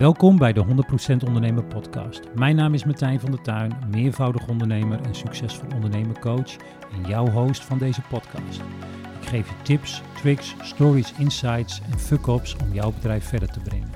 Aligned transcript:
Welkom 0.00 0.38
bij 0.38 0.52
de 0.52 0.64
100% 0.64 1.26
Ondernemer 1.26 1.64
Podcast. 1.64 2.20
Mijn 2.34 2.56
naam 2.56 2.74
is 2.74 2.84
Martijn 2.84 3.20
van 3.20 3.30
der 3.30 3.42
Tuin, 3.42 3.78
meervoudig 3.90 4.48
ondernemer 4.48 5.00
en 5.00 5.14
succesvol 5.14 5.68
ondernemercoach 5.74 6.56
en 6.92 7.08
jouw 7.08 7.28
host 7.28 7.64
van 7.64 7.78
deze 7.78 8.00
podcast. 8.08 8.60
Ik 9.20 9.28
geef 9.28 9.48
je 9.48 9.62
tips, 9.62 10.02
tricks, 10.20 10.54
stories, 10.62 11.12
insights 11.12 11.80
en 11.80 11.98
fuck-ups 11.98 12.56
om 12.56 12.72
jouw 12.72 12.92
bedrijf 12.92 13.24
verder 13.24 13.52
te 13.52 13.60
brengen. 13.60 13.90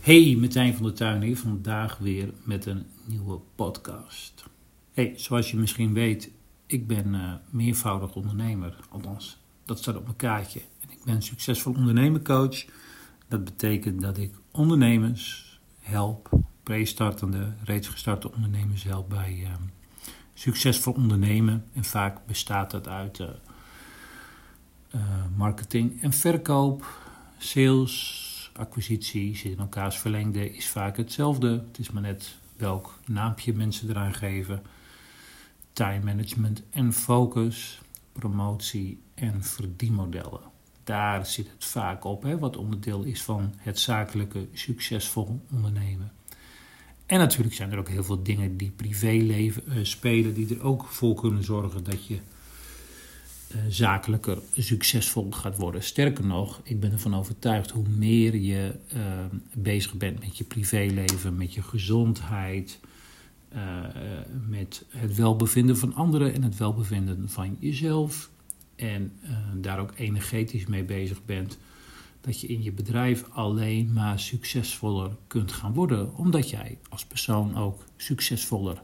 Hey, 0.00 0.36
Martijn 0.40 0.74
van 0.74 0.82
der 0.82 0.94
Tuin 0.94 1.22
hier 1.22 1.36
vandaag 1.36 1.98
weer 1.98 2.32
met 2.44 2.66
een 2.66 2.86
nieuwe 3.04 3.40
podcast. 3.54 4.44
Hey, 4.92 5.12
zoals 5.16 5.50
je 5.50 5.56
misschien 5.56 5.94
weet, 5.94 6.30
ik 6.66 6.86
ben 6.86 7.14
uh, 7.14 7.32
meervoudig 7.50 8.14
ondernemer. 8.14 8.76
Althans, 8.90 9.38
dat 9.64 9.78
staat 9.78 9.96
op 9.96 10.04
mijn 10.04 10.16
kaartje. 10.16 10.60
En 10.80 10.88
ik 10.90 11.04
ben 11.04 11.22
succesvol 11.22 11.74
ondernemercoach 11.74 12.64
dat 13.28 13.44
betekent 13.44 14.00
dat 14.00 14.18
ik 14.18 14.34
ondernemers 14.50 15.58
help, 15.80 16.30
pre-startende, 16.62 17.52
reeds 17.64 17.88
gestarte 17.88 18.32
ondernemers 18.32 18.82
help 18.82 19.08
bij 19.08 19.38
uh, 19.42 19.48
succesvol 20.34 20.92
ondernemen. 20.92 21.64
En 21.72 21.84
vaak 21.84 22.26
bestaat 22.26 22.70
dat 22.70 22.88
uit 22.88 23.18
uh, 23.18 23.28
uh, 24.94 25.00
marketing 25.36 26.02
en 26.02 26.12
verkoop, 26.12 26.98
sales, 27.38 28.50
acquisitie, 28.56 29.36
zit 29.36 29.52
in 29.52 29.58
elkaars 29.58 29.98
verlengde, 29.98 30.54
is 30.54 30.68
vaak 30.68 30.96
hetzelfde. 30.96 31.64
Het 31.66 31.78
is 31.78 31.90
maar 31.90 32.02
net 32.02 32.36
welk 32.56 32.98
naampje 33.06 33.54
mensen 33.54 33.90
eraan 33.90 34.14
geven. 34.14 34.62
Time 35.72 36.04
management 36.04 36.62
en 36.70 36.92
focus, 36.92 37.80
promotie 38.12 39.00
en 39.14 39.44
verdienmodellen 39.44 40.53
daar 40.84 41.26
zit 41.26 41.50
het 41.52 41.64
vaak 41.64 42.04
op, 42.04 42.22
hè, 42.22 42.38
wat 42.38 42.56
onderdeel 42.56 43.02
is 43.02 43.22
van 43.22 43.54
het 43.56 43.78
zakelijke 43.78 44.46
succesvol 44.52 45.40
ondernemen. 45.50 46.12
En 47.06 47.18
natuurlijk 47.18 47.54
zijn 47.54 47.72
er 47.72 47.78
ook 47.78 47.88
heel 47.88 48.04
veel 48.04 48.22
dingen 48.22 48.56
die 48.56 48.70
privéleven 48.70 49.62
uh, 49.68 49.74
spelen, 49.82 50.34
die 50.34 50.54
er 50.54 50.62
ook 50.62 50.84
voor 50.84 51.14
kunnen 51.14 51.44
zorgen 51.44 51.84
dat 51.84 52.06
je 52.06 52.14
uh, 52.14 53.60
zakelijker 53.68 54.38
succesvol 54.58 55.30
gaat 55.30 55.56
worden. 55.56 55.82
Sterker 55.82 56.26
nog, 56.26 56.60
ik 56.62 56.80
ben 56.80 56.92
ervan 56.92 57.14
overtuigd 57.14 57.70
hoe 57.70 57.88
meer 57.88 58.36
je 58.36 58.74
uh, 58.94 59.00
bezig 59.52 59.94
bent 59.94 60.20
met 60.20 60.38
je 60.38 60.44
privéleven, 60.44 61.36
met 61.36 61.54
je 61.54 61.62
gezondheid, 61.62 62.80
met 64.48 64.84
het 64.88 65.14
welbevinden 65.14 65.78
van 65.78 65.94
anderen 65.94 66.34
en 66.34 66.42
het 66.42 66.56
welbevinden 66.56 67.28
van 67.28 67.56
jezelf, 67.60 68.30
en 68.90 69.12
uh, 69.22 69.30
daar 69.54 69.80
ook 69.80 69.92
energetisch 69.96 70.66
mee 70.66 70.84
bezig 70.84 71.24
bent, 71.24 71.58
dat 72.20 72.40
je 72.40 72.46
in 72.46 72.62
je 72.62 72.72
bedrijf 72.72 73.24
alleen 73.30 73.92
maar 73.92 74.20
succesvoller 74.20 75.16
kunt 75.26 75.52
gaan 75.52 75.74
worden, 75.74 76.16
omdat 76.16 76.50
jij 76.50 76.78
als 76.88 77.04
persoon 77.04 77.56
ook 77.56 77.84
succesvoller 77.96 78.82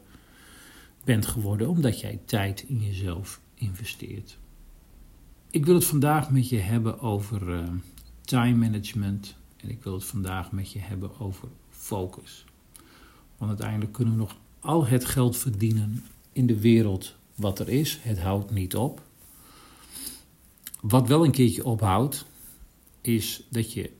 bent 1.05 1.27
geworden, 1.27 1.69
omdat 1.69 2.01
jij 2.01 2.21
tijd 2.25 2.65
in 2.69 2.81
jezelf 2.81 3.41
investeert. 3.55 4.39
Ik 5.51 5.67
wil 5.67 5.75
het 5.75 5.85
vandaag 5.85 6.31
met 6.31 6.49
je 6.49 6.59
hebben 6.59 7.01
over 7.01 7.49
uh, 7.49 7.69
time 8.21 8.57
management 8.57 9.37
en 9.57 9.69
ik 9.71 9.83
wil 9.83 9.95
het 9.95 10.05
vandaag 10.05 10.53
met 10.53 10.73
je 10.73 10.79
hebben 10.79 11.21
over 11.21 11.49
focus. 11.71 12.45
Want 13.37 13.51
uiteindelijk 13.51 13.93
kunnen 13.93 14.15
we 14.15 14.21
nog 14.21 14.37
al 14.61 14.87
het 14.87 15.05
geld 15.05 15.37
verdienen 15.37 16.05
in 16.33 16.47
de 16.47 16.61
wereld 16.61 17.15
wat 17.35 17.59
er 17.59 17.69
is. 17.69 17.99
Het 18.03 18.21
houdt 18.21 18.51
niet 18.51 18.77
op. 18.77 19.03
Wat 20.81 21.09
wel 21.09 21.25
een 21.25 21.31
keertje 21.31 21.65
ophoudt, 21.65 22.27
is 23.01 23.47
dat 23.49 23.73
je 23.73 23.91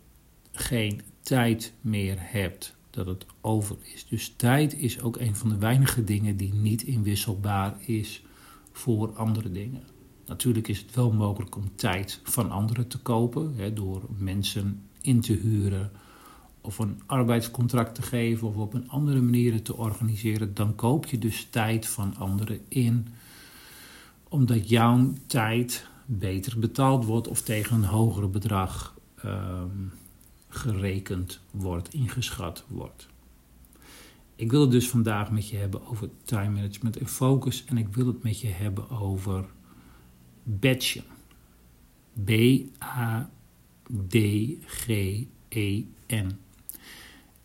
geen 0.53 1.01
tijd 1.21 1.73
meer 1.81 2.17
hebt, 2.19 2.75
dat 2.91 3.07
het 3.07 3.27
over 3.41 3.77
is. 3.95 4.07
Dus 4.07 4.35
tijd 4.37 4.75
is 4.75 5.01
ook 5.01 5.17
een 5.17 5.37
van 5.37 5.49
de 5.49 5.59
weinige 5.59 6.05
dingen 6.05 6.37
die 6.37 6.55
niet 6.55 6.83
inwisselbaar 6.83 7.77
is 7.81 8.23
voor 8.73 9.17
andere 9.17 9.53
dingen. 9.53 9.83
Natuurlijk 10.27 10.69
is 10.69 10.79
het 10.79 10.95
wel 10.95 11.13
mogelijk 11.13 11.57
om 11.57 11.71
tijd 11.75 12.21
van 12.23 12.51
anderen 12.51 12.89
te 12.89 12.99
kopen, 12.99 13.55
hè, 13.57 13.73
door 13.73 14.03
mensen 14.19 14.83
in 15.01 15.21
te 15.21 15.33
huren 15.33 15.91
of 16.61 16.79
een 16.79 17.01
arbeidscontract 17.07 17.95
te 17.95 18.03
geven 18.03 18.49
of 18.49 18.57
op 18.57 18.75
een 18.75 18.91
andere 18.91 19.21
manier 19.21 19.63
te 19.63 19.77
organiseren. 19.77 20.55
Dan 20.55 20.75
koop 20.75 21.07
je 21.07 21.19
dus 21.19 21.47
tijd 21.51 21.87
van 21.87 22.17
anderen 22.17 22.61
in, 22.69 23.09
omdat 24.29 24.69
jouw 24.69 25.13
tijd 25.27 25.90
beter 26.19 26.59
betaald 26.59 27.05
wordt 27.05 27.29
of 27.29 27.43
tegen 27.43 27.77
een 27.77 27.85
hoger 27.85 28.31
bedrag 28.31 28.95
um, 29.25 29.93
gerekend 30.49 31.41
wordt, 31.51 31.95
ingeschat 31.95 32.65
wordt. 32.69 33.09
Ik 34.35 34.51
wil 34.51 34.61
het 34.61 34.71
dus 34.71 34.89
vandaag 34.89 35.31
met 35.31 35.49
je 35.49 35.57
hebben 35.57 35.87
over 35.87 36.11
time 36.23 36.51
management 36.51 36.97
en 36.97 37.07
focus 37.07 37.65
en 37.65 37.79
ik 37.79 37.95
wil 37.95 38.07
het 38.07 38.23
met 38.23 38.41
je 38.41 38.49
hebben 38.49 38.91
over 38.91 39.45
batchen. 40.43 41.05
B-A-D-G-E-N. 42.25 43.29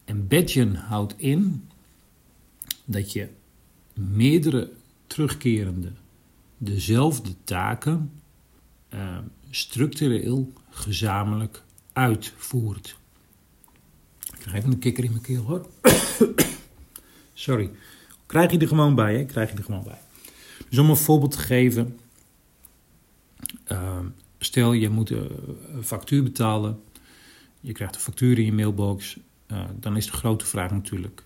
En 0.06 0.28
batchen 0.28 0.76
houdt 0.76 1.14
in 1.18 1.70
dat 2.86 3.14
je 3.14 3.30
meerdere 3.94 4.72
terugkerende 5.08 5.92
dezelfde 6.58 7.36
taken 7.44 8.12
uh, 8.96 9.18
structureel 9.50 10.54
gezamenlijk 10.70 11.64
uitvoert. 11.94 12.98
Ik 14.20 14.40
krijg 14.40 14.58
even 14.58 14.72
een 14.72 14.80
kikker 14.80 15.04
in 15.04 15.12
mijn 15.12 15.24
keel 15.24 15.44
hoor. 15.44 15.70
Sorry. 17.34 17.72
Krijg 18.26 18.52
je 18.52 18.58
er 18.58 18.68
gewoon 18.68 18.96
bij, 18.96 19.16
hè? 19.16 19.26
Krijg 19.26 19.52
je 19.52 19.58
er 19.58 19.64
gewoon 19.64 19.84
bij. 19.84 20.00
Dus 20.70 20.78
om 20.78 20.90
een 20.90 20.98
voorbeeld 20.98 21.32
te 21.32 21.38
geven. 21.38 22.00
Uh, 23.68 24.00
stel, 24.40 24.74
je 24.74 24.90
moet 24.90 25.10
een 25.10 25.84
factuur 25.84 26.24
betalen. 26.24 26.80
Je 27.60 27.72
krijgt 27.72 27.96
een 27.96 28.02
factuur 28.02 28.40
in 28.40 28.46
je 28.46 28.54
mailbox. 28.54 29.18
Uh, 29.52 29.64
dan 29.80 29.98
is 29.98 30.06
de 30.06 30.12
grote 30.12 30.46
vraag 30.46 30.72
natuurlijk. 30.72 31.24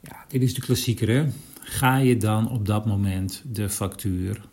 Ja, 0.00 0.24
dit 0.28 0.42
is 0.42 0.54
de 0.54 0.60
klassieker, 0.60 1.08
hè? 1.08 1.28
Ga 1.60 1.96
je 1.96 2.16
dan 2.16 2.50
op 2.50 2.66
dat 2.66 2.86
moment 2.86 3.42
de 3.46 3.70
factuur 3.70 4.48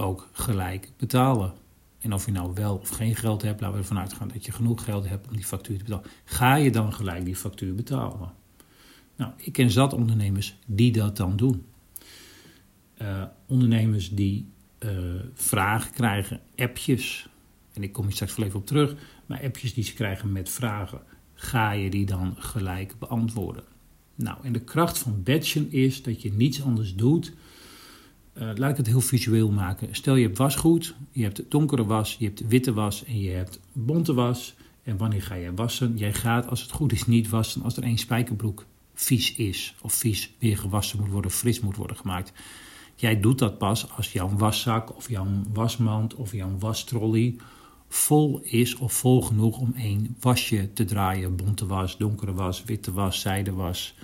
ook 0.00 0.28
gelijk 0.32 0.92
betalen. 0.96 1.52
En 1.98 2.12
of 2.12 2.26
je 2.26 2.32
nou 2.32 2.54
wel 2.54 2.76
of 2.76 2.88
geen 2.88 3.16
geld 3.16 3.42
hebt, 3.42 3.60
laten 3.60 3.76
we 3.76 3.82
ervan 3.82 3.98
uitgaan 3.98 4.28
dat 4.28 4.44
je 4.44 4.52
genoeg 4.52 4.84
geld 4.84 5.08
hebt 5.08 5.28
om 5.28 5.36
die 5.36 5.44
factuur 5.44 5.78
te 5.78 5.84
betalen. 5.84 6.10
Ga 6.24 6.54
je 6.54 6.70
dan 6.70 6.92
gelijk 6.92 7.24
die 7.24 7.36
factuur 7.36 7.74
betalen? 7.74 8.32
Nou, 9.16 9.32
ik 9.36 9.52
ken 9.52 9.70
zat 9.70 9.92
ondernemers 9.92 10.56
die 10.66 10.92
dat 10.92 11.16
dan 11.16 11.36
doen. 11.36 11.64
Uh, 13.02 13.22
ondernemers 13.46 14.10
die 14.10 14.48
uh, 14.78 14.90
vragen 15.34 15.92
krijgen, 15.92 16.40
appjes. 16.56 17.28
En 17.72 17.82
ik 17.82 17.92
kom 17.92 18.04
hier 18.04 18.14
straks 18.14 18.36
wel 18.36 18.46
even 18.46 18.58
op 18.58 18.66
terug. 18.66 18.94
Maar 19.26 19.42
appjes 19.42 19.74
die 19.74 19.84
ze 19.84 19.94
krijgen 19.94 20.32
met 20.32 20.50
vragen, 20.50 21.00
ga 21.34 21.72
je 21.72 21.90
die 21.90 22.06
dan 22.06 22.34
gelijk 22.38 22.98
beantwoorden? 22.98 23.64
Nou, 24.14 24.38
en 24.42 24.52
de 24.52 24.60
kracht 24.60 24.98
van 24.98 25.22
batchen 25.22 25.72
is 25.72 26.02
dat 26.02 26.22
je 26.22 26.32
niets 26.32 26.62
anders 26.62 26.94
doet 26.94 27.32
uh, 28.34 28.50
laat 28.54 28.70
ik 28.70 28.76
het 28.76 28.86
heel 28.86 29.00
visueel 29.00 29.50
maken. 29.50 29.88
Stel 29.94 30.14
je 30.14 30.26
hebt 30.26 30.38
wasgoed, 30.38 30.94
je 31.10 31.22
hebt 31.22 31.42
donkere 31.48 31.84
was, 31.84 32.16
je 32.18 32.24
hebt 32.24 32.46
witte 32.48 32.72
was 32.72 33.04
en 33.04 33.20
je 33.20 33.30
hebt 33.30 33.60
bonte 33.72 34.14
was. 34.14 34.54
En 34.82 34.96
wanneer 34.96 35.22
ga 35.22 35.38
jij 35.38 35.54
wassen? 35.54 35.96
Jij 35.96 36.12
gaat, 36.12 36.48
als 36.48 36.62
het 36.62 36.70
goed 36.70 36.92
is, 36.92 37.06
niet 37.06 37.28
wassen 37.28 37.62
als 37.62 37.76
er 37.76 37.82
één 37.82 37.98
spijkerbroek 37.98 38.66
vies 38.94 39.34
is. 39.34 39.74
Of 39.82 39.94
vies 39.94 40.34
weer 40.38 40.58
gewassen 40.58 40.98
moet 41.00 41.10
worden, 41.10 41.30
fris 41.30 41.60
moet 41.60 41.76
worden 41.76 41.96
gemaakt. 41.96 42.32
Jij 42.94 43.20
doet 43.20 43.38
dat 43.38 43.58
pas 43.58 43.90
als 43.96 44.12
jouw 44.12 44.28
waszak 44.36 44.96
of 44.96 45.08
jouw 45.08 45.26
wasmand 45.52 46.14
of 46.14 46.32
jouw 46.32 46.58
wastrolley 46.58 47.36
vol 47.88 48.40
is 48.42 48.76
of 48.76 48.92
vol 48.92 49.22
genoeg 49.22 49.58
om 49.58 49.72
één 49.76 50.16
wasje 50.20 50.72
te 50.72 50.84
draaien. 50.84 51.36
Bonte 51.36 51.66
was, 51.66 51.96
donkere 51.96 52.32
was, 52.32 52.64
witte 52.64 52.92
was, 52.92 53.20
zijde 53.20 53.52
was, 53.52 53.94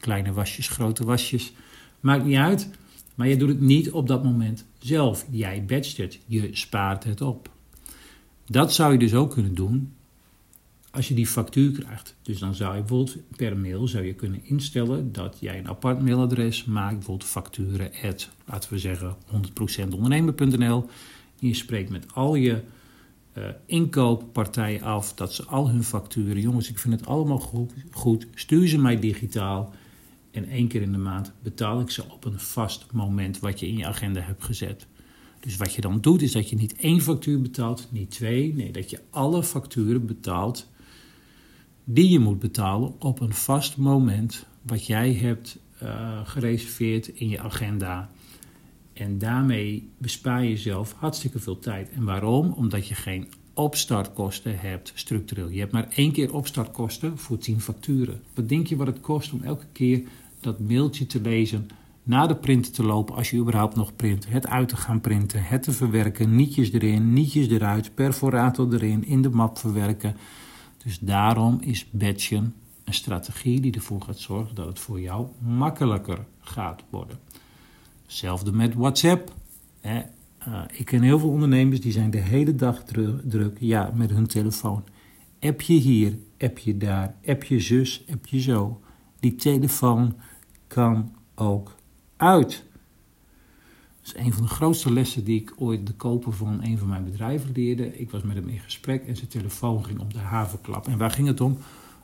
kleine 0.00 0.32
wasjes, 0.32 0.68
grote 0.68 1.04
wasjes. 1.04 1.52
Maakt 2.00 2.24
niet 2.24 2.36
uit. 2.36 2.70
Maar 3.14 3.28
je 3.28 3.36
doet 3.36 3.48
het 3.48 3.60
niet 3.60 3.90
op 3.90 4.08
dat 4.08 4.24
moment 4.24 4.64
zelf. 4.78 5.26
Jij 5.30 5.64
batcht 5.64 5.96
het, 5.96 6.18
je 6.26 6.48
spaart 6.52 7.04
het 7.04 7.20
op. 7.20 7.50
Dat 8.46 8.72
zou 8.72 8.92
je 8.92 8.98
dus 8.98 9.14
ook 9.14 9.30
kunnen 9.30 9.54
doen 9.54 9.92
als 10.94 11.08
je 11.08 11.14
die 11.14 11.26
factuur 11.26 11.72
krijgt. 11.72 12.16
Dus 12.22 12.38
dan 12.38 12.54
zou 12.54 12.74
je 12.74 12.80
bijvoorbeeld 12.80 13.16
per 13.36 13.56
mail 13.56 13.88
zou 13.88 14.04
je 14.04 14.14
kunnen 14.14 14.40
instellen 14.44 15.12
dat 15.12 15.36
jij 15.40 15.58
een 15.58 15.68
apart 15.68 16.02
mailadres 16.02 16.64
maakt, 16.64 16.94
bijvoorbeeld 16.94 17.30
facturen 17.30 17.90
at, 18.02 18.30
laten 18.46 18.72
we 18.72 18.78
zeggen 18.78 19.16
100% 19.26 19.94
ondernemer.nl. 19.94 20.86
Je 21.38 21.54
spreekt 21.54 21.90
met 21.90 22.14
al 22.14 22.34
je 22.34 22.62
uh, 23.38 23.44
inkooppartijen 23.66 24.82
af 24.82 25.14
dat 25.14 25.34
ze 25.34 25.44
al 25.44 25.68
hun 25.68 25.84
facturen, 25.84 26.40
jongens, 26.40 26.70
ik 26.70 26.78
vind 26.78 26.94
het 26.94 27.06
allemaal 27.06 27.38
goed, 27.38 27.72
goed, 27.90 28.26
stuur 28.34 28.68
ze 28.68 28.78
mij 28.78 29.00
digitaal. 29.00 29.74
En 30.34 30.48
één 30.48 30.68
keer 30.68 30.82
in 30.82 30.92
de 30.92 30.98
maand 30.98 31.32
betaal 31.42 31.80
ik 31.80 31.90
ze 31.90 32.04
op 32.12 32.24
een 32.24 32.40
vast 32.40 32.92
moment 32.92 33.38
wat 33.38 33.60
je 33.60 33.66
in 33.66 33.76
je 33.76 33.86
agenda 33.86 34.20
hebt 34.20 34.44
gezet. 34.44 34.86
Dus 35.40 35.56
wat 35.56 35.74
je 35.74 35.80
dan 35.80 36.00
doet 36.00 36.22
is 36.22 36.32
dat 36.32 36.50
je 36.50 36.56
niet 36.56 36.76
één 36.76 37.00
factuur 37.00 37.40
betaalt, 37.40 37.88
niet 37.90 38.10
twee. 38.10 38.54
Nee, 38.54 38.72
dat 38.72 38.90
je 38.90 39.00
alle 39.10 39.42
facturen 39.42 40.06
betaalt 40.06 40.68
die 41.84 42.08
je 42.08 42.18
moet 42.18 42.38
betalen 42.38 43.00
op 43.00 43.20
een 43.20 43.34
vast 43.34 43.76
moment 43.76 44.46
wat 44.62 44.86
jij 44.86 45.12
hebt 45.12 45.58
uh, 45.82 46.20
gereserveerd 46.24 47.08
in 47.08 47.28
je 47.28 47.40
agenda. 47.40 48.10
En 48.92 49.18
daarmee 49.18 49.90
bespaar 49.98 50.42
je 50.42 50.48
jezelf 50.48 50.92
hartstikke 50.92 51.38
veel 51.38 51.58
tijd. 51.58 51.90
En 51.90 52.04
waarom? 52.04 52.52
Omdat 52.52 52.88
je 52.88 52.94
geen 52.94 53.28
opstartkosten 53.54 54.58
hebt 54.58 54.92
structureel. 54.94 55.48
Je 55.48 55.60
hebt 55.60 55.72
maar 55.72 55.88
één 55.94 56.12
keer 56.12 56.34
opstartkosten 56.34 57.18
voor 57.18 57.38
10 57.38 57.60
facturen. 57.60 58.22
Wat 58.34 58.48
denk 58.48 58.66
je 58.66 58.76
wat 58.76 58.86
het 58.86 59.00
kost 59.00 59.32
om 59.32 59.42
elke 59.42 59.66
keer 59.72 60.02
dat 60.44 60.60
mailtje 60.60 61.06
te 61.06 61.20
lezen, 61.20 61.68
naar 62.02 62.28
de 62.28 62.36
printer 62.36 62.72
te 62.72 62.82
lopen 62.82 63.14
als 63.14 63.30
je 63.30 63.36
überhaupt 63.36 63.76
nog 63.76 63.96
print, 63.96 64.28
het 64.28 64.46
uit 64.46 64.68
te 64.68 64.76
gaan 64.76 65.00
printen, 65.00 65.44
het 65.44 65.62
te 65.62 65.72
verwerken, 65.72 66.36
nietjes 66.36 66.72
erin, 66.72 67.12
nietjes 67.12 67.48
eruit, 67.48 67.94
perforator 67.94 68.74
erin, 68.74 69.06
in 69.06 69.22
de 69.22 69.30
map 69.30 69.58
verwerken. 69.58 70.16
Dus 70.84 70.98
daarom 70.98 71.58
is 71.60 71.86
batchen 71.90 72.54
een 72.84 72.94
strategie 72.94 73.60
die 73.60 73.72
ervoor 73.72 74.00
gaat 74.00 74.18
zorgen 74.18 74.54
dat 74.54 74.66
het 74.66 74.78
voor 74.78 75.00
jou 75.00 75.26
makkelijker 75.38 76.24
gaat 76.40 76.82
worden. 76.90 77.18
Hetzelfde 78.02 78.52
met 78.52 78.74
WhatsApp. 78.74 79.32
Uh, 79.82 79.96
ik 80.72 80.84
ken 80.84 81.02
heel 81.02 81.18
veel 81.18 81.28
ondernemers 81.28 81.80
die 81.80 81.92
zijn 81.92 82.10
de 82.10 82.18
hele 82.18 82.54
dag 82.54 82.84
druk, 83.26 83.56
ja, 83.60 83.92
met 83.94 84.10
hun 84.10 84.26
telefoon. 84.26 84.84
App 85.40 85.60
je 85.60 85.72
hier, 85.72 86.18
app 86.38 86.58
je 86.58 86.76
daar, 86.76 87.14
app 87.26 87.44
je 87.44 87.60
zus, 87.60 88.04
app 88.10 88.26
je 88.26 88.40
zo. 88.40 88.80
Die 89.20 89.34
telefoon 89.34 90.14
kan 90.74 91.12
ook 91.34 91.74
uit. 92.16 92.64
Dat 94.00 94.14
is 94.14 94.24
een 94.24 94.32
van 94.32 94.42
de 94.42 94.48
grootste 94.48 94.92
lessen 94.92 95.24
die 95.24 95.40
ik 95.40 95.52
ooit 95.58 95.86
de 95.86 95.92
koper 95.92 96.32
van 96.32 96.62
een 96.62 96.78
van 96.78 96.88
mijn 96.88 97.04
bedrijven 97.04 97.50
leerde. 97.54 97.98
Ik 97.98 98.10
was 98.10 98.22
met 98.22 98.36
hem 98.36 98.48
in 98.48 98.58
gesprek 98.58 99.06
en 99.06 99.16
zijn 99.16 99.28
telefoon 99.28 99.84
ging 99.84 100.00
om 100.00 100.12
de 100.12 100.18
havenklap. 100.18 100.86
En 100.86 100.98
waar 100.98 101.10
ging 101.10 101.26
het 101.26 101.40
om? 101.40 101.58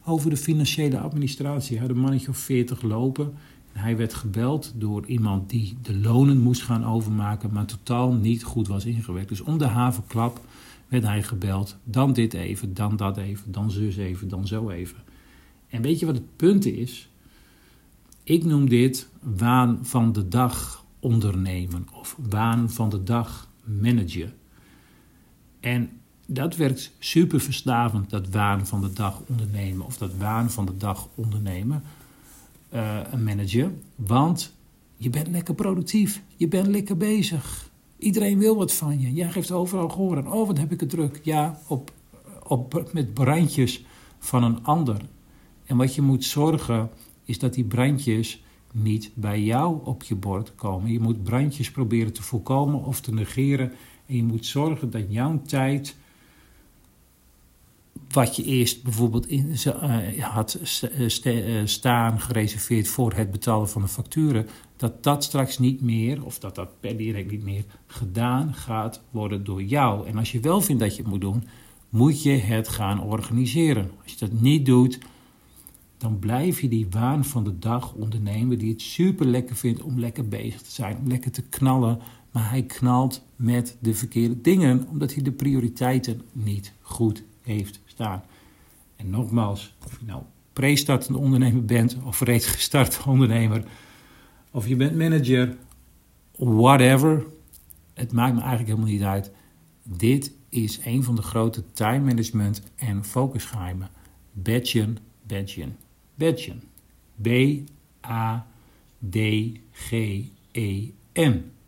Over 0.04 0.30
de 0.30 0.36
financiële 0.36 0.98
administratie. 0.98 1.76
Hij 1.76 1.86
had 1.86 1.96
een 1.96 2.02
mannetje 2.02 2.28
of 2.28 2.36
40 2.36 2.82
lopen. 2.82 3.34
En 3.72 3.80
hij 3.80 3.96
werd 3.96 4.14
gebeld 4.14 4.72
door 4.76 5.06
iemand 5.06 5.50
die 5.50 5.76
de 5.82 5.98
lonen 5.98 6.38
moest 6.38 6.62
gaan 6.62 6.84
overmaken, 6.84 7.52
maar 7.52 7.64
totaal 7.64 8.12
niet 8.12 8.44
goed 8.44 8.68
was 8.68 8.84
ingewerkt. 8.84 9.28
Dus 9.28 9.40
om 9.40 9.58
de 9.58 9.66
havenklap 9.66 10.40
werd 10.88 11.04
hij 11.04 11.22
gebeld. 11.22 11.76
Dan 11.84 12.12
dit 12.12 12.34
even, 12.34 12.74
dan 12.74 12.96
dat 12.96 13.16
even, 13.16 13.52
dan 13.52 13.70
zus 13.70 13.96
even, 13.96 14.28
dan 14.28 14.46
zo 14.46 14.70
even. 14.70 14.98
En 15.68 15.82
weet 15.82 15.98
je 15.98 16.06
wat 16.06 16.14
het 16.14 16.36
punt 16.36 16.66
is? 16.66 17.10
Ik 18.24 18.44
noem 18.44 18.68
dit 18.68 19.08
waan 19.20 19.78
van 19.82 20.12
de 20.12 20.28
dag 20.28 20.84
ondernemen 21.00 21.88
of 21.92 22.16
waan 22.28 22.70
van 22.70 22.88
de 22.88 23.02
dag 23.02 23.48
managen. 23.64 24.32
En 25.60 25.90
dat 26.26 26.56
werkt 26.56 26.92
super 26.98 27.40
verstavend, 27.40 28.10
dat 28.10 28.28
waan 28.28 28.66
van 28.66 28.80
de 28.80 28.92
dag 28.92 29.20
ondernemen 29.28 29.86
of 29.86 29.96
dat 29.96 30.16
waan 30.16 30.50
van 30.50 30.66
de 30.66 30.76
dag 30.76 31.08
ondernemen, 31.14 31.82
uh, 32.74 33.00
een 33.10 33.24
manager. 33.24 33.70
Want 33.94 34.54
je 34.96 35.10
bent 35.10 35.28
lekker 35.28 35.54
productief, 35.54 36.22
je 36.36 36.48
bent 36.48 36.66
lekker 36.66 36.96
bezig. 36.96 37.70
Iedereen 37.98 38.38
wil 38.38 38.56
wat 38.56 38.72
van 38.72 39.00
je. 39.00 39.12
Jij 39.12 39.30
geeft 39.30 39.50
overal 39.50 39.88
gehoor 39.88 40.16
aan. 40.16 40.32
Oh, 40.32 40.46
wat 40.46 40.58
heb 40.58 40.72
ik 40.72 40.80
het 40.80 40.90
druk. 40.90 41.20
Ja, 41.22 41.58
op, 41.66 41.92
op, 42.42 42.90
met 42.92 43.14
brandjes 43.14 43.84
van 44.18 44.42
een 44.44 44.64
ander. 44.64 45.00
En 45.64 45.76
wat 45.76 45.94
je 45.94 46.02
moet 46.02 46.24
zorgen 46.24 46.90
is 47.30 47.38
dat 47.38 47.54
die 47.54 47.64
brandjes 47.64 48.42
niet 48.72 49.10
bij 49.14 49.42
jou 49.42 49.80
op 49.84 50.02
je 50.02 50.14
bord 50.14 50.54
komen. 50.54 50.92
Je 50.92 51.00
moet 51.00 51.22
brandjes 51.22 51.70
proberen 51.70 52.12
te 52.12 52.22
voorkomen 52.22 52.84
of 52.84 53.00
te 53.00 53.12
negeren. 53.12 53.72
En 54.06 54.16
je 54.16 54.22
moet 54.22 54.46
zorgen 54.46 54.90
dat 54.90 55.04
jouw 55.08 55.42
tijd, 55.46 55.96
wat 58.10 58.36
je 58.36 58.44
eerst 58.44 58.82
bijvoorbeeld 58.82 59.26
in, 59.26 59.56
uh, 59.66 60.24
had 60.24 60.58
uh, 61.24 61.62
staan, 61.64 62.20
gereserveerd 62.20 62.88
voor 62.88 63.12
het 63.12 63.30
betalen 63.30 63.68
van 63.68 63.82
de 63.82 63.88
facturen, 63.88 64.46
dat 64.76 65.02
dat 65.02 65.24
straks 65.24 65.58
niet 65.58 65.80
meer, 65.80 66.24
of 66.24 66.38
dat 66.38 66.54
dat 66.54 66.80
per 66.80 66.96
direct 66.96 67.30
niet 67.30 67.44
meer 67.44 67.64
gedaan 67.86 68.54
gaat 68.54 69.02
worden 69.10 69.44
door 69.44 69.62
jou. 69.62 70.06
En 70.06 70.16
als 70.16 70.32
je 70.32 70.40
wel 70.40 70.60
vindt 70.60 70.82
dat 70.82 70.96
je 70.96 71.02
het 71.02 71.10
moet 71.10 71.20
doen, 71.20 71.44
moet 71.88 72.22
je 72.22 72.32
het 72.32 72.68
gaan 72.68 73.02
organiseren. 73.02 73.90
Als 74.02 74.12
je 74.12 74.18
dat 74.18 74.40
niet 74.40 74.66
doet, 74.66 74.98
dan 76.00 76.18
blijf 76.18 76.60
je 76.60 76.68
die 76.68 76.86
waan 76.90 77.24
van 77.24 77.44
de 77.44 77.58
dag 77.58 77.92
ondernemen 77.92 78.58
die 78.58 78.70
het 78.70 78.80
super 78.80 79.26
lekker 79.26 79.56
vindt 79.56 79.82
om 79.82 79.98
lekker 79.98 80.28
bezig 80.28 80.62
te 80.62 80.70
zijn, 80.70 80.96
om 80.96 81.08
lekker 81.08 81.30
te 81.30 81.42
knallen. 81.42 81.98
Maar 82.30 82.50
hij 82.50 82.62
knalt 82.62 83.22
met 83.36 83.76
de 83.80 83.94
verkeerde 83.94 84.40
dingen, 84.40 84.86
omdat 84.88 85.14
hij 85.14 85.22
de 85.22 85.32
prioriteiten 85.32 86.22
niet 86.32 86.72
goed 86.80 87.22
heeft 87.42 87.80
staan. 87.84 88.22
En 88.96 89.10
nogmaals, 89.10 89.74
of 89.86 89.98
je 89.98 90.06
nou 90.06 90.22
pre-startende 90.52 91.18
ondernemer 91.18 91.64
bent 91.64 91.96
of 92.04 92.20
reeds 92.20 92.46
gestart 92.46 93.02
ondernemer, 93.06 93.64
of 94.50 94.68
je 94.68 94.76
bent 94.76 94.96
manager, 94.96 95.56
whatever, 96.36 97.24
het 97.94 98.12
maakt 98.12 98.34
me 98.34 98.40
eigenlijk 98.40 98.68
helemaal 98.68 98.92
niet 98.92 99.02
uit. 99.02 99.30
Dit 99.82 100.32
is 100.48 100.80
een 100.84 101.04
van 101.04 101.16
de 101.16 101.22
grote 101.22 101.64
time 101.72 102.04
management 102.04 102.62
en 102.76 103.04
focusgeheimen. 103.04 103.88
Badgen, 104.32 104.96
badgen. 105.26 105.76
B-A-D-G-E-N. 107.22 107.82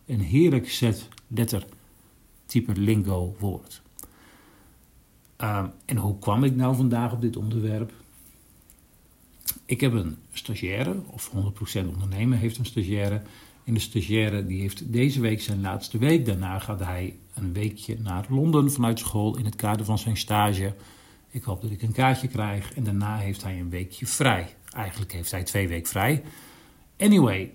Een 0.05 0.19
heerlijk 0.19 0.69
set 0.69 1.07
letter 1.27 1.65
type 2.45 2.71
lingo 2.75 3.35
woord. 3.39 3.81
Uh, 5.41 5.65
en 5.85 5.97
hoe 5.97 6.19
kwam 6.19 6.43
ik 6.43 6.55
nou 6.55 6.75
vandaag 6.75 7.13
op 7.13 7.21
dit 7.21 7.37
onderwerp? 7.37 7.91
Ik 9.65 9.81
heb 9.81 9.93
een 9.93 10.17
stagiaire, 10.31 10.95
of 11.07 11.31
100% 11.31 11.35
ondernemer 11.87 12.37
heeft 12.37 12.57
een 12.57 12.65
stagiaire. 12.65 13.21
En 13.63 13.73
de 13.73 13.79
stagiaire 13.79 14.45
die 14.45 14.61
heeft 14.61 14.93
deze 14.93 15.21
week 15.21 15.41
zijn 15.41 15.61
laatste 15.61 15.97
week. 15.97 16.25
Daarna 16.25 16.59
gaat 16.59 16.79
hij 16.79 17.15
een 17.33 17.53
weekje 17.53 17.97
naar 17.99 18.25
Londen 18.29 18.71
vanuit 18.71 18.99
school 18.99 19.37
in 19.37 19.45
het 19.45 19.55
kader 19.55 19.85
van 19.85 19.97
zijn 19.97 20.17
stage. 20.17 20.73
Ik 21.33 21.43
hoop 21.43 21.61
dat 21.61 21.71
ik 21.71 21.81
een 21.81 21.91
kaartje 21.91 22.27
krijg. 22.27 22.73
En 22.73 22.83
daarna 22.83 23.17
heeft 23.17 23.43
hij 23.43 23.59
een 23.59 23.69
weekje 23.69 24.05
vrij. 24.05 24.55
Eigenlijk 24.69 25.11
heeft 25.11 25.31
hij 25.31 25.43
twee 25.43 25.67
weken 25.67 25.89
vrij. 25.89 26.23
Anyway, 26.97 27.51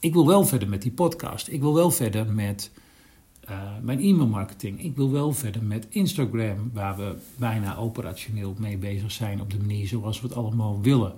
ik 0.00 0.12
wil 0.12 0.26
wel 0.26 0.44
verder 0.44 0.68
met 0.68 0.82
die 0.82 0.92
podcast. 0.92 1.48
Ik 1.48 1.60
wil 1.60 1.74
wel 1.74 1.90
verder 1.90 2.32
met 2.32 2.70
uh, 3.50 3.60
mijn 3.82 4.00
e-mailmarketing. 4.00 4.82
Ik 4.82 4.96
wil 4.96 5.10
wel 5.10 5.32
verder 5.32 5.62
met 5.62 5.86
Instagram, 5.88 6.70
waar 6.72 6.96
we 6.96 7.16
bijna 7.36 7.76
operationeel 7.76 8.54
mee 8.58 8.76
bezig 8.76 9.12
zijn 9.12 9.40
op 9.40 9.50
de 9.50 9.58
manier 9.58 9.86
zoals 9.86 10.20
we 10.20 10.26
het 10.26 10.36
allemaal 10.36 10.80
willen. 10.80 11.14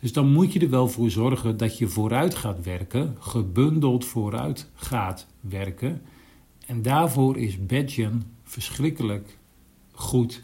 Dus 0.00 0.12
dan 0.12 0.32
moet 0.32 0.52
je 0.52 0.60
er 0.60 0.70
wel 0.70 0.88
voor 0.88 1.10
zorgen 1.10 1.56
dat 1.56 1.78
je 1.78 1.88
vooruit 1.88 2.34
gaat 2.34 2.62
werken, 2.62 3.16
gebundeld 3.18 4.04
vooruit 4.04 4.70
gaat 4.74 5.26
werken. 5.40 6.02
En 6.66 6.82
daarvoor 6.82 7.38
is 7.38 7.66
Badgen 7.66 8.22
verschrikkelijk 8.42 9.38
goed 9.92 10.42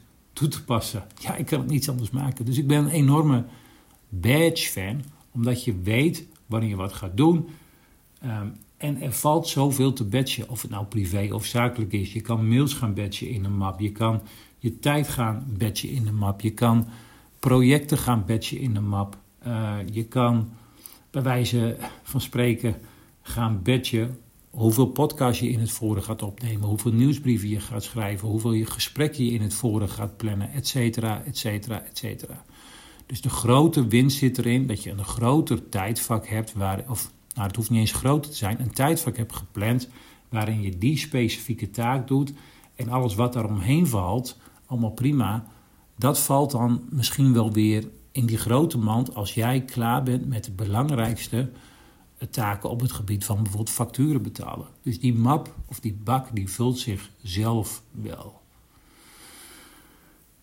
te 0.49 0.65
passen. 0.65 1.07
Ja, 1.19 1.35
ik 1.37 1.47
kan 1.47 1.61
het 1.61 1.69
niets 1.69 1.89
anders 1.89 2.11
maken. 2.11 2.45
Dus 2.45 2.59
ik 2.59 2.67
ben 2.67 2.79
een 2.79 2.91
enorme 2.91 3.45
badge-fan, 4.09 5.03
omdat 5.31 5.65
je 5.65 5.81
weet 5.83 6.27
wanneer 6.47 6.69
je 6.69 6.77
wat 6.77 6.93
gaat 6.93 7.17
doen. 7.17 7.49
Ehm, 8.21 8.49
en 8.77 9.01
er 9.01 9.13
valt 9.13 9.49
zoveel 9.49 9.93
te 9.93 10.05
badgen, 10.05 10.49
of 10.49 10.63
het 10.63 10.71
nou 10.71 10.85
privé 10.85 11.29
of 11.35 11.45
zakelijk 11.45 11.93
is. 11.93 12.13
Je 12.13 12.21
kan 12.21 12.49
mails 12.49 12.75
gaan 12.75 12.95
badgen 12.95 13.29
in 13.29 13.45
een 13.45 13.57
map. 13.57 13.81
Je 13.81 13.93
kan 13.93 14.23
je 14.59 14.79
tijd 14.79 15.09
gaan 15.09 15.47
badgen 15.59 15.91
in 15.91 16.07
een 16.07 16.17
map. 16.17 16.41
Je 16.41 16.53
kan 16.53 16.89
projecten 17.39 17.99
gaan 17.99 18.25
badgen 18.27 18.59
in 18.59 18.77
een 18.77 18.89
map. 18.89 19.17
Uh, 19.47 19.77
je 19.93 20.05
kan 20.05 20.51
bij 21.11 21.23
wijze 21.23 21.77
van 22.03 22.21
spreken 22.21 22.77
gaan 23.23 23.63
badgen 23.63 24.19
hoeveel 24.53 24.87
podcasts 24.87 25.41
je 25.41 25.51
in 25.51 25.61
het 25.61 25.71
forum 25.71 26.03
gaat 26.03 26.23
opnemen, 26.23 26.69
hoeveel 26.69 26.93
nieuwsbrieven 26.93 27.49
je 27.49 27.61
gaat 27.61 27.83
schrijven, 27.83 28.29
hoeveel 28.29 28.53
je 28.53 28.67
gesprekken 28.67 29.25
je 29.25 29.31
in 29.31 29.43
het 29.43 29.55
forum 29.55 29.89
gaat 29.89 30.17
plannen, 30.17 30.53
et 30.53 30.67
cetera, 30.67 31.23
et 31.25 31.39
cetera, 31.39 31.83
et 31.83 31.99
cetera. 31.99 32.45
Dus 33.07 33.21
de 33.21 33.31
grote 33.31 33.87
winst 33.87 34.17
zit 34.17 34.39
erin 34.39 34.67
dat 34.67 34.83
je 34.83 34.91
een 34.91 35.05
groter 35.05 35.69
tijdvak 35.69 36.27
hebt, 36.27 36.53
waar, 36.53 36.85
of 36.89 37.13
nou, 37.35 37.47
het 37.47 37.57
hoeft 37.57 37.71
niet 37.71 37.81
eens 37.81 37.93
groter 37.93 38.31
te 38.31 38.37
zijn, 38.37 38.61
een 38.61 38.73
tijdvak 38.73 39.17
hebt 39.17 39.37
gepland 39.37 39.89
waarin 40.29 40.63
je 40.63 40.79
die 40.79 40.97
specifieke 40.99 41.71
taak 41.71 42.09
doet 42.09 42.33
en 42.75 42.89
alles 42.89 43.15
wat 43.15 43.33
daaromheen 43.33 43.87
valt, 43.87 44.39
allemaal 44.67 44.91
prima, 44.91 45.47
dat 45.97 46.19
valt 46.21 46.51
dan 46.51 46.83
misschien 46.91 47.33
wel 47.33 47.53
weer 47.53 47.89
in 48.11 48.27
die 48.27 48.39
grote 48.39 48.79
mand 48.79 49.15
als 49.15 49.35
jij 49.35 49.61
klaar 49.61 50.03
bent 50.03 50.27
met 50.29 50.45
de 50.45 50.51
belangrijkste 50.51 51.51
taken 52.31 52.71
op 52.71 52.81
het 52.81 52.93
gebied 52.93 53.25
van 53.25 53.37
bijvoorbeeld 53.37 53.71
facturen 53.71 54.23
betalen. 54.23 54.67
Dus 54.83 55.01
die 55.01 55.15
map 55.15 55.55
of 55.67 55.81
die 55.81 55.97
bak 56.05 56.29
die 56.33 56.49
vult 56.49 56.79
zichzelf 56.79 57.83
wel. 57.91 58.41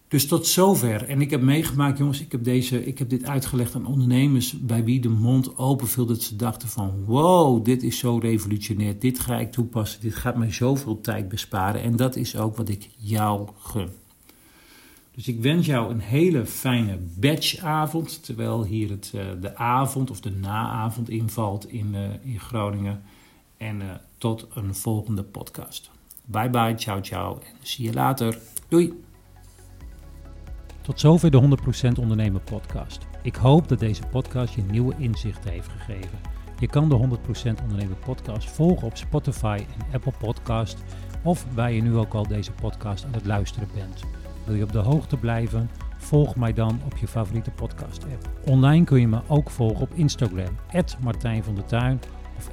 Dus 0.10 0.28
tot 0.28 0.48
zover. 0.48 1.08
En 1.08 1.22
ik 1.22 1.30
heb 1.30 1.42
meegemaakt, 1.42 1.98
jongens, 1.98 2.22
ik 2.22 2.32
heb, 2.32 2.44
deze, 2.44 2.86
ik 2.86 3.00
heb 3.00 3.10
dit 3.10 3.26
uitgelegd 3.26 3.76
aan 3.76 3.86
ondernemers 3.86 4.60
bij 4.60 4.84
wie 4.84 5.00
de 5.02 5.10
mond 5.10 5.58
open 5.58 5.88
viel 5.88 6.06
dat 6.06 6.22
ze 6.22 6.36
dachten 6.36 6.68
van 6.68 7.04
wow, 7.06 7.66
dit 7.66 7.84
is 7.84 7.98
zo 7.98 8.18
revolutionair, 8.18 9.00
dit 9.00 9.20
ga 9.20 9.40
ik 9.40 9.52
toepassen, 9.52 10.02
dit 10.02 10.16
gaat 10.16 10.38
mij 10.38 10.52
zoveel 10.52 11.02
tijd 11.02 11.30
besparen. 11.30 11.82
En 11.82 11.96
dat 11.96 12.16
is 12.16 12.38
ook 12.38 12.58
wat 12.58 12.70
ik 12.70 12.90
jou 12.98 13.50
gun. 13.60 13.90
Dus 15.20 15.28
ik 15.28 15.42
wens 15.42 15.66
jou 15.66 15.92
een 15.92 16.00
hele 16.00 16.46
fijne 16.46 16.98
batchavond, 17.16 18.24
terwijl 18.24 18.64
hier 18.64 18.90
het, 18.90 19.12
uh, 19.16 19.22
de 19.42 19.56
avond 19.56 20.12
of 20.12 20.20
de 20.20 20.32
naavond 20.32 21.10
invalt 21.10 21.72
in, 21.72 21.94
uh, 21.94 22.02
in 22.22 22.40
Groningen. 22.40 23.02
En 23.58 23.82
uh, 23.82 23.88
tot 24.18 24.48
een 24.54 24.76
volgende 24.76 25.24
podcast. 25.24 25.92
Bye 26.26 26.50
bye, 26.50 26.76
ciao 26.76 27.02
ciao 27.02 27.40
en 27.40 27.56
zie 27.62 27.86
je 27.86 27.94
later. 27.94 28.38
Doei! 28.68 29.04
Tot 30.82 31.00
zover 31.00 31.32
de 31.32 31.58
100% 31.96 32.00
Ondernemen 32.00 32.44
podcast. 32.44 33.08
Ik 33.24 33.36
hoop 33.36 33.68
dat 33.68 33.80
deze 33.80 34.04
podcast 34.12 34.54
je 34.54 34.62
nieuwe 34.62 34.96
inzichten 34.98 35.52
heeft 35.52 35.70
gegeven. 35.70 36.20
Je 36.60 36.68
kan 36.68 36.90
de 36.90 37.18
100% 37.58 37.62
Ondernemen 37.62 38.00
podcast 38.06 38.50
volgen 38.50 38.88
op 38.88 38.98
Spotify 38.98 39.66
en 39.78 39.94
Apple 39.94 40.14
Podcast 40.20 40.78
of 41.24 41.46
waar 41.54 41.72
je 41.72 41.82
nu 41.82 41.96
ook 41.96 42.14
al 42.14 42.28
deze 42.28 42.52
podcast 42.52 43.06
aan 43.06 43.14
het 43.14 43.26
luisteren 43.26 43.68
bent. 43.74 44.04
Wil 44.50 44.58
je 44.58 44.64
op 44.64 44.72
de 44.72 44.80
hoogte 44.80 45.18
blijven? 45.18 45.70
Volg 45.98 46.36
mij 46.36 46.54
dan 46.54 46.80
op 46.86 46.98
je 46.98 47.08
favoriete 47.08 47.52
podcast 47.52 48.04
app. 48.04 48.30
Online 48.46 48.86
kun 48.86 49.00
je 49.00 49.08
me 49.08 49.22
ook 49.28 49.50
volgen 49.50 49.82
op 49.82 49.94
Instagram, 49.94 50.58
Martijn 51.02 51.44
van 51.44 51.56
der 51.56 51.66
Tuin 51.66 52.00
of 52.38 52.50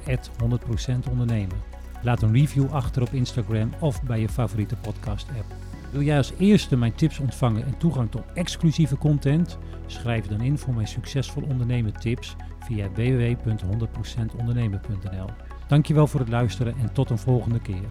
100% 1.07 1.11
Ondernemen. 1.11 1.57
Laat 2.01 2.21
een 2.21 2.33
review 2.33 2.71
achter 2.71 3.01
op 3.01 3.13
Instagram 3.13 3.69
of 3.79 4.03
bij 4.03 4.19
je 4.19 4.29
favoriete 4.29 4.75
podcast 4.75 5.29
app. 5.29 5.53
Wil 5.91 6.01
jij 6.01 6.17
als 6.17 6.33
eerste 6.37 6.77
mijn 6.77 6.95
tips 6.95 7.19
ontvangen 7.19 7.65
en 7.65 7.77
toegang 7.77 8.11
tot 8.11 8.33
exclusieve 8.33 8.97
content? 8.97 9.57
Schrijf 9.85 10.27
dan 10.27 10.41
in 10.41 10.57
voor 10.57 10.73
mijn 10.73 10.87
succesvol 10.87 11.43
ondernemen 11.43 11.93
tips 11.93 12.35
via 12.59 12.91
www.100%ondernemen.nl. 12.91 15.29
Dankjewel 15.67 16.07
voor 16.07 16.19
het 16.19 16.29
luisteren 16.29 16.75
en 16.77 16.93
tot 16.93 17.09
een 17.09 17.17
volgende 17.17 17.59
keer. 17.59 17.89